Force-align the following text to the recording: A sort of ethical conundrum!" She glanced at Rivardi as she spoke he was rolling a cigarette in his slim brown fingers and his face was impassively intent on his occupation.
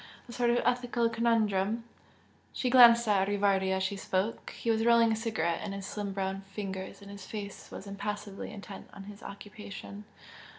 A 0.27 0.31
sort 0.33 0.49
of 0.49 0.59
ethical 0.65 1.09
conundrum!" 1.11 1.83
She 2.53 2.71
glanced 2.71 3.07
at 3.07 3.27
Rivardi 3.27 3.71
as 3.71 3.83
she 3.83 3.95
spoke 3.95 4.49
he 4.49 4.71
was 4.71 4.83
rolling 4.83 5.11
a 5.11 5.15
cigarette 5.15 5.63
in 5.63 5.73
his 5.73 5.85
slim 5.85 6.11
brown 6.11 6.41
fingers 6.55 7.03
and 7.03 7.11
his 7.11 7.27
face 7.27 7.69
was 7.69 7.85
impassively 7.85 8.51
intent 8.51 8.89
on 8.95 9.03
his 9.03 9.21
occupation. 9.21 10.05